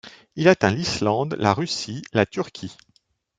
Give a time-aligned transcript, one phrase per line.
[0.35, 2.75] Il atteint l'Islande, la Russie, la Turquie.